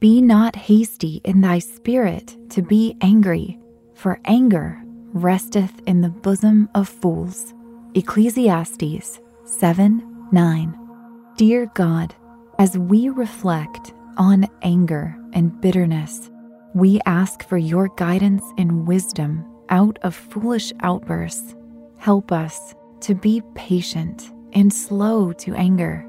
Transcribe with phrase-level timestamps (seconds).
[0.00, 3.58] Be not hasty in thy spirit to be angry,
[3.92, 7.52] for anger resteth in the bosom of fools.
[7.94, 10.78] Ecclesiastes 7 9.
[11.36, 12.14] Dear God,
[12.58, 16.30] as we reflect on anger and bitterness,
[16.74, 21.54] we ask for your guidance and wisdom out of foolish outbursts.
[21.98, 26.06] Help us to be patient and slow to anger,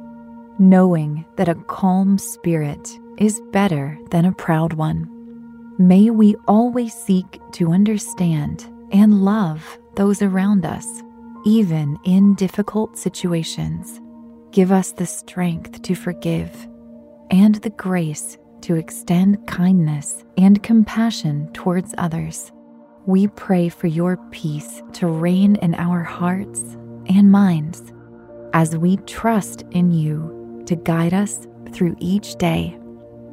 [0.60, 5.10] knowing that a calm spirit is better than a proud one.
[5.78, 10.88] May we always seek to understand and love those around us,
[11.46, 14.00] even in difficult situations.
[14.52, 16.68] Give us the strength to forgive
[17.30, 22.52] and the grace to extend kindness and compassion towards others.
[23.06, 26.62] We pray for your peace to reign in our hearts
[27.08, 27.92] and minds
[28.54, 32.78] as we trust in you to guide us through each day.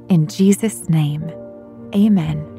[0.09, 1.31] In Jesus' name,
[1.95, 2.55] amen.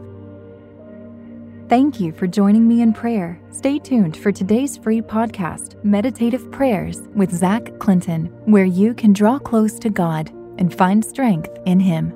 [1.67, 3.41] Thank you for joining me in prayer.
[3.51, 9.39] Stay tuned for today's free podcast, Meditative Prayers with Zach Clinton, where you can draw
[9.39, 12.13] close to God and find strength in Him.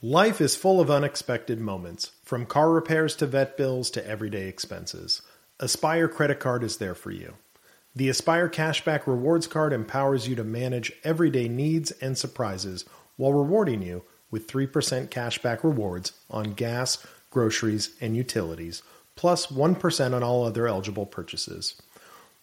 [0.00, 5.20] Life is full of unexpected moments, from car repairs to vet bills to everyday expenses.
[5.58, 7.34] Aspire Credit Card is there for you.
[7.96, 12.84] The Aspire Cashback Rewards Card empowers you to manage everyday needs and surprises
[13.16, 18.84] while rewarding you with 3% cashback rewards on gas, groceries, and utilities,
[19.16, 19.76] plus 1
[20.14, 21.82] on all other eligible purchases.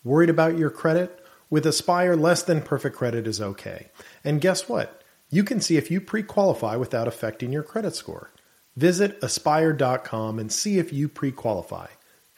[0.03, 1.25] Worried about your credit?
[1.49, 3.87] With Aspire, less than perfect credit is okay.
[4.25, 5.01] And guess what?
[5.29, 8.31] You can see if you pre qualify without affecting your credit score.
[8.75, 11.87] Visit aspire.com and see if you pre qualify.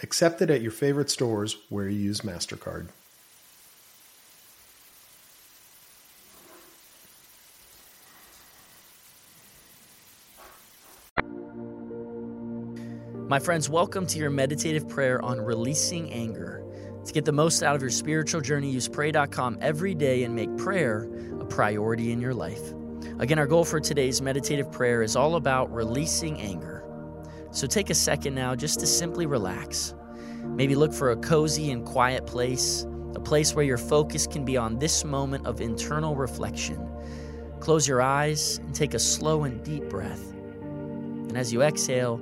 [0.03, 2.89] Accepted at your favorite stores where you use MasterCard.
[13.29, 16.63] My friends, welcome to your meditative prayer on releasing anger.
[17.05, 20.57] To get the most out of your spiritual journey, use pray.com every day and make
[20.57, 21.07] prayer
[21.39, 22.73] a priority in your life.
[23.19, 26.83] Again, our goal for today's meditative prayer is all about releasing anger.
[27.51, 29.93] So take a second now just to simply relax.
[30.43, 34.57] Maybe look for a cozy and quiet place, a place where your focus can be
[34.57, 36.83] on this moment of internal reflection.
[37.59, 40.31] Close your eyes and take a slow and deep breath.
[40.31, 42.19] And as you exhale,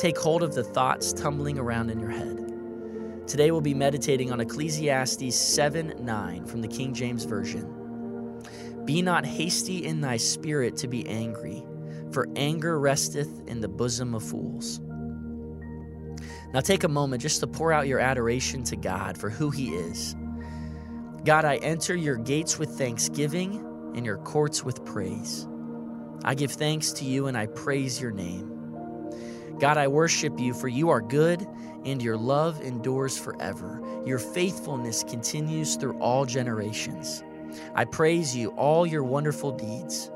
[0.00, 3.28] Take hold of the thoughts tumbling around in your head.
[3.28, 8.40] Today we'll be meditating on Ecclesiastes 7 9 from the King James Version.
[8.86, 11.62] Be not hasty in thy spirit to be angry,
[12.12, 14.80] for anger resteth in the bosom of fools.
[16.54, 19.74] Now take a moment just to pour out your adoration to God for who He
[19.74, 20.16] is.
[21.26, 25.46] God, I enter your gates with thanksgiving and your courts with praise.
[26.24, 28.59] I give thanks to you and I praise your name.
[29.60, 31.46] God, I worship you, for you are good
[31.84, 33.82] and your love endures forever.
[34.06, 37.22] Your faithfulness continues through all generations.
[37.74, 40.10] I praise you, all your wonderful deeds,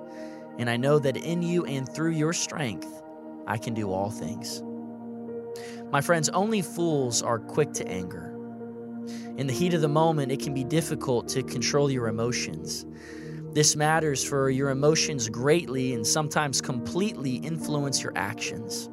[0.58, 3.02] and I know that in you and through your strength,
[3.46, 4.62] I can do all things.
[5.90, 8.30] My friends, only fools are quick to anger.
[9.36, 12.86] In the heat of the moment, it can be difficult to control your emotions.
[13.52, 18.88] This matters for your emotions greatly and sometimes completely influence your actions.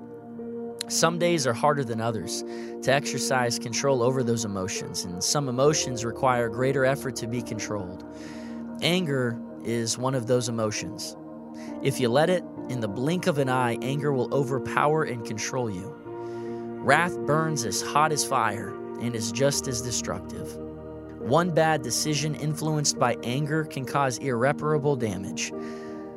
[0.92, 2.44] Some days are harder than others
[2.82, 8.04] to exercise control over those emotions, and some emotions require greater effort to be controlled.
[8.82, 11.16] Anger is one of those emotions.
[11.82, 15.72] If you let it, in the blink of an eye, anger will overpower and control
[15.72, 15.96] you.
[16.84, 20.58] Wrath burns as hot as fire and is just as destructive.
[21.20, 25.54] One bad decision influenced by anger can cause irreparable damage.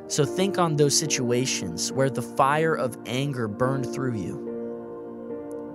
[0.07, 4.44] So think on those situations where the fire of anger burned through you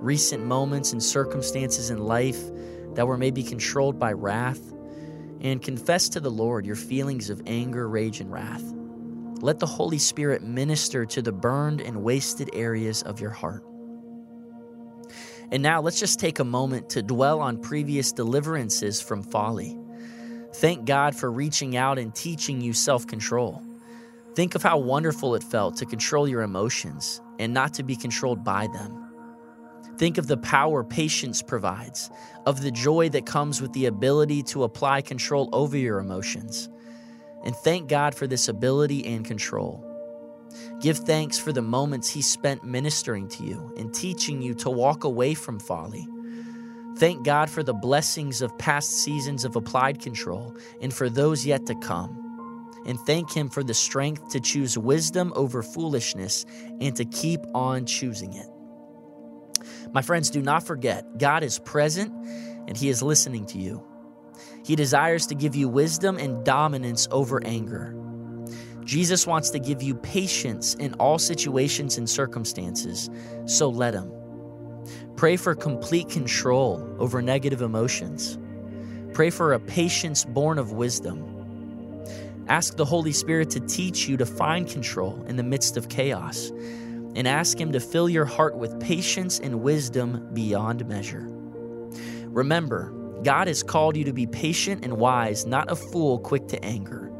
[0.00, 2.40] recent moments and circumstances in life
[2.94, 4.60] that were maybe controlled by wrath,
[5.40, 8.62] and confess to the Lord your feelings of anger, rage, and wrath.
[9.40, 13.64] Let the Holy Spirit minister to the burned and wasted areas of your heart.
[15.50, 19.78] And now let's just take a moment to dwell on previous deliverances from folly.
[20.54, 23.62] Thank God for reaching out and teaching you self control.
[24.34, 28.44] Think of how wonderful it felt to control your emotions and not to be controlled
[28.44, 29.09] by them.
[30.00, 32.10] Think of the power patience provides,
[32.46, 36.70] of the joy that comes with the ability to apply control over your emotions.
[37.44, 39.84] And thank God for this ability and control.
[40.80, 45.04] Give thanks for the moments He spent ministering to you and teaching you to walk
[45.04, 46.08] away from folly.
[46.98, 51.66] Thank God for the blessings of past seasons of applied control and for those yet
[51.66, 52.16] to come.
[52.86, 56.46] and thank Him for the strength to choose wisdom over foolishness
[56.80, 58.49] and to keep on choosing it.
[59.92, 62.12] My friends, do not forget, God is present
[62.68, 63.82] and He is listening to you.
[64.64, 67.96] He desires to give you wisdom and dominance over anger.
[68.84, 73.10] Jesus wants to give you patience in all situations and circumstances,
[73.46, 74.12] so let Him.
[75.16, 78.38] Pray for complete control over negative emotions.
[79.12, 81.26] Pray for a patience born of wisdom.
[82.48, 86.50] Ask the Holy Spirit to teach you to find control in the midst of chaos,
[87.14, 91.26] and ask Him to fill your heart with patience and wisdom beyond measure.
[92.26, 92.92] Remember,
[93.22, 97.12] God has called you to be patient and wise, not a fool quick to anger.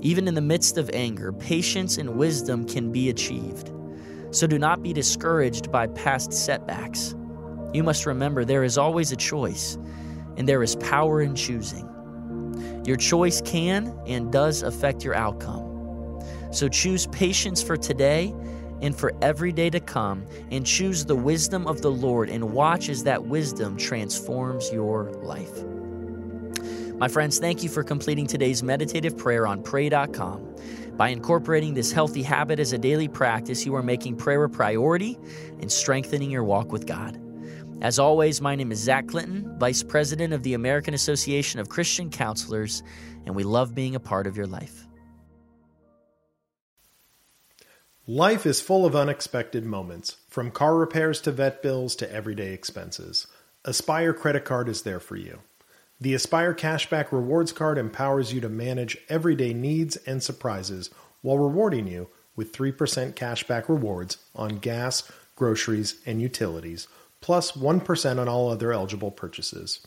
[0.00, 3.72] Even in the midst of anger, patience and wisdom can be achieved.
[4.30, 7.14] So do not be discouraged by past setbacks.
[7.72, 9.78] You must remember there is always a choice,
[10.36, 11.88] and there is power in choosing.
[12.84, 16.20] Your choice can and does affect your outcome.
[16.52, 18.34] So choose patience for today
[18.82, 22.90] and for every day to come, and choose the wisdom of the Lord and watch
[22.90, 25.64] as that wisdom transforms your life.
[26.98, 30.48] My friends, thank you for completing today's meditative prayer on pray.com.
[30.96, 35.18] By incorporating this healthy habit as a daily practice, you are making prayer a priority
[35.60, 37.18] and strengthening your walk with God.
[37.80, 42.10] As always, my name is Zach Clinton, Vice President of the American Association of Christian
[42.10, 42.84] Counselors,
[43.26, 44.86] and we love being a part of your life.
[48.08, 53.28] Life is full of unexpected moments, from car repairs to vet bills to everyday expenses.
[53.64, 55.38] Aspire Credit Card is there for you.
[56.00, 60.90] The Aspire Cashback Rewards Card empowers you to manage everyday needs and surprises
[61.20, 66.88] while rewarding you with 3% cashback rewards on gas, groceries, and utilities,
[67.20, 67.82] plus 1
[68.18, 69.86] on all other eligible purchases.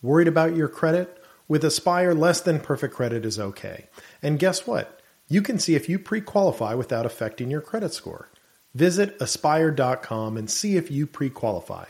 [0.00, 1.22] Worried about your credit?
[1.48, 3.88] With Aspire, less than perfect credit is okay.
[4.22, 5.01] And guess what?
[5.32, 8.28] You can see if you pre qualify without affecting your credit score.
[8.74, 11.86] Visit aspire.com and see if you pre qualify.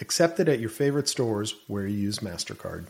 [0.00, 2.84] Accepted at your favorite stores where you use MasterCard.